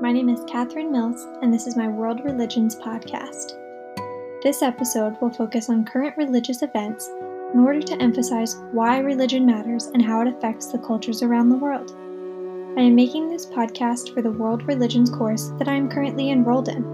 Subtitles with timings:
[0.00, 3.54] My name is Catherine Mills, and this is my World Religions podcast.
[4.44, 7.08] This episode will focus on current religious events
[7.52, 11.56] in order to emphasize why religion matters and how it affects the cultures around the
[11.56, 11.90] world.
[12.78, 16.68] I am making this podcast for the World Religions course that I am currently enrolled
[16.68, 16.84] in.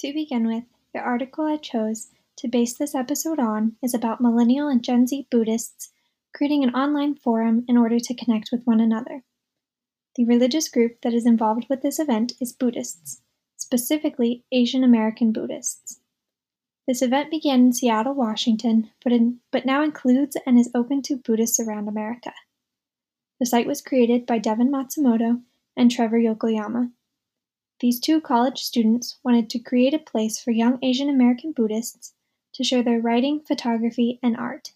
[0.00, 4.68] To begin with, the article I chose to base this episode on is about millennial
[4.68, 5.92] and Gen Z Buddhists
[6.32, 9.22] creating an online forum in order to connect with one another.
[10.16, 13.22] The religious group that is involved with this event is Buddhists,
[13.56, 16.00] specifically Asian American Buddhists.
[16.86, 21.16] This event began in Seattle, Washington, but, in, but now includes and is open to
[21.16, 22.32] Buddhists around America.
[23.38, 25.42] The site was created by Devin Matsumoto
[25.76, 26.90] and Trevor Yokoyama.
[27.80, 32.14] These two college students wanted to create a place for young Asian American Buddhists
[32.54, 34.72] to share their writing, photography, and art.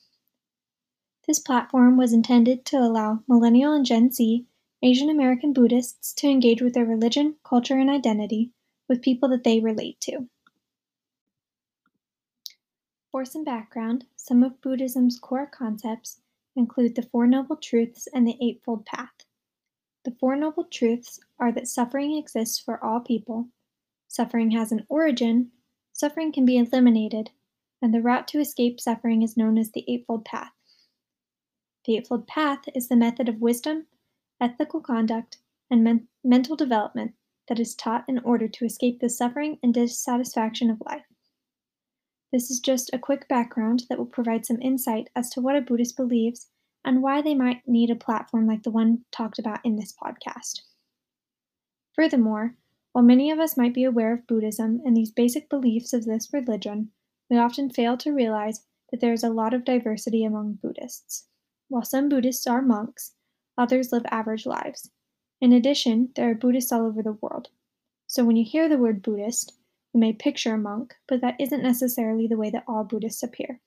[1.27, 4.47] This platform was intended to allow Millennial and Gen Z
[4.83, 8.51] Asian American Buddhists to engage with their religion, culture, and identity
[8.87, 10.29] with people that they relate to.
[13.11, 16.21] For some background, some of Buddhism's core concepts
[16.55, 19.25] include the Four Noble Truths and the Eightfold Path.
[20.05, 23.49] The Four Noble Truths are that suffering exists for all people,
[24.07, 25.53] suffering has an origin,
[25.95, 27.31] suffering can be eliminated,
[27.81, 30.53] and the route to escape suffering is known as the Eightfold Path.
[31.85, 33.87] The Eightfold Path is the method of wisdom,
[34.41, 35.39] ethical conduct,
[35.71, 37.15] and men- mental development
[37.49, 41.05] that is taught in order to escape the suffering and dissatisfaction of life.
[42.33, 45.61] This is just a quick background that will provide some insight as to what a
[45.61, 46.49] Buddhist believes
[46.85, 50.63] and why they might need a platform like the one talked about in this podcast.
[51.95, 52.57] Furthermore,
[52.93, 56.33] while many of us might be aware of Buddhism and these basic beliefs of this
[56.33, 56.93] religion,
[57.29, 61.29] we often fail to realize that there is a lot of diversity among Buddhists.
[61.69, 63.13] While some Buddhists are monks,
[63.57, 64.91] others live average lives.
[65.41, 67.49] In addition, there are Buddhists all over the world.
[68.07, 69.53] So when you hear the word Buddhist,
[69.93, 73.61] you may picture a monk, but that isn't necessarily the way that all Buddhists appear.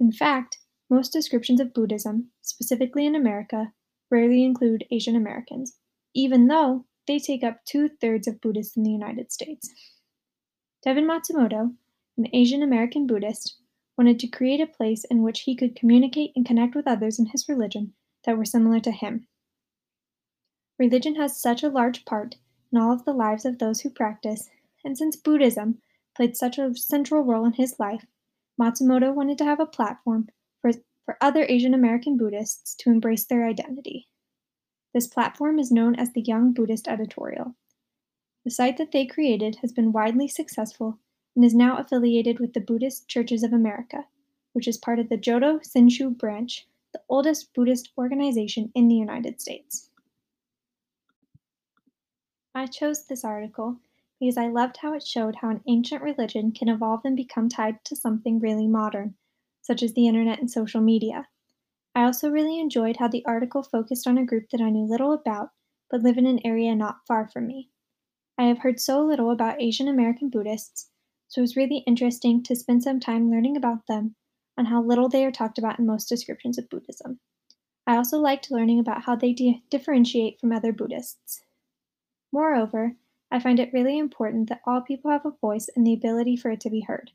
[0.00, 0.58] In fact,
[0.90, 3.72] most descriptions of Buddhism, specifically in America,
[4.10, 5.76] rarely include Asian Americans,
[6.14, 9.70] even though they take up two thirds of Buddhists in the United States.
[10.84, 11.74] Devin Matsumoto,
[12.18, 13.56] an Asian American Buddhist,
[14.02, 17.26] wanted to create a place in which he could communicate and connect with others in
[17.26, 17.92] his religion
[18.24, 19.28] that were similar to him.
[20.76, 22.34] Religion has such a large part
[22.72, 24.50] in all of the lives of those who practice,
[24.84, 25.78] and since Buddhism
[26.16, 28.04] played such a central role in his life,
[28.60, 30.28] Matsumoto wanted to have a platform
[30.60, 30.72] for,
[31.04, 34.08] for other Asian American Buddhists to embrace their identity.
[34.92, 37.54] This platform is known as the Young Buddhist Editorial.
[38.44, 40.98] The site that they created has been widely successful
[41.34, 44.06] and is now affiliated with the Buddhist Churches of America,
[44.52, 49.40] which is part of the Jodo Shinshu branch, the oldest Buddhist organization in the United
[49.40, 49.90] States.
[52.54, 53.78] I chose this article
[54.20, 57.84] because I loved how it showed how an ancient religion can evolve and become tied
[57.86, 59.14] to something really modern,
[59.62, 61.26] such as the internet and social media.
[61.94, 65.12] I also really enjoyed how the article focused on a group that I knew little
[65.12, 65.50] about,
[65.90, 67.70] but live in an area not far from me.
[68.38, 70.88] I have heard so little about Asian American Buddhists
[71.32, 74.14] so it was really interesting to spend some time learning about them
[74.54, 77.20] and how little they are talked about in most descriptions of Buddhism.
[77.86, 81.40] I also liked learning about how they di- differentiate from other Buddhists.
[82.32, 82.96] Moreover,
[83.30, 86.50] I find it really important that all people have a voice and the ability for
[86.50, 87.12] it to be heard.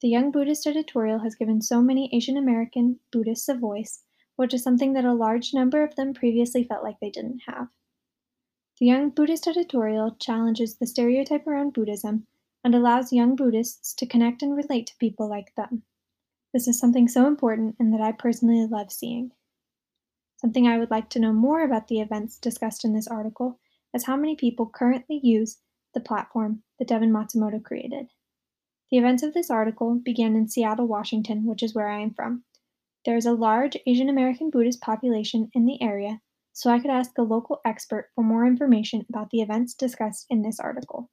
[0.00, 4.02] The Young Buddhist editorial has given so many Asian American Buddhists a voice,
[4.34, 7.68] which is something that a large number of them previously felt like they didn't have.
[8.80, 12.26] The Young Buddhist editorial challenges the stereotype around Buddhism
[12.64, 15.82] and allows young Buddhists to connect and relate to people like them.
[16.54, 19.32] This is something so important and that I personally love seeing.
[20.38, 23.60] Something I would like to know more about the events discussed in this article
[23.92, 25.58] is how many people currently use
[25.94, 28.08] the platform that Devin Matsumoto created.
[28.90, 32.44] The events of this article began in Seattle, Washington, which is where I am from.
[33.04, 36.20] There is a large Asian American Buddhist population in the area,
[36.52, 40.42] so I could ask a local expert for more information about the events discussed in
[40.42, 41.10] this article.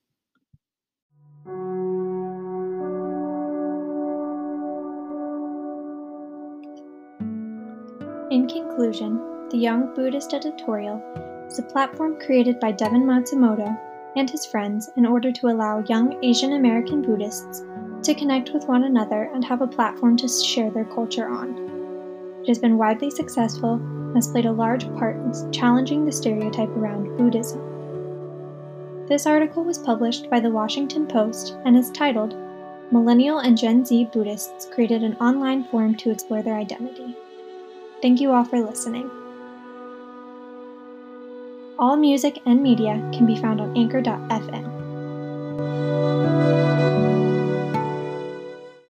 [8.31, 11.04] In conclusion, the Young Buddhist Editorial
[11.48, 13.78] is a platform created by Devin Matsumoto
[14.16, 17.66] and his friends in order to allow young Asian American Buddhists
[18.04, 21.57] to connect with one another and have a platform to share their culture on.
[22.44, 26.69] It has been widely successful and has played a large part in challenging the stereotype
[26.69, 27.60] around Buddhism.
[29.10, 32.34] This article was published by the Washington Post and is titled
[32.94, 37.18] Millennial and Gen Z Buddhists Created an Online Forum to Explore Their Identity.
[38.01, 39.09] Thank you all for listening.
[41.77, 44.81] All music and media can be found on anchor.fm.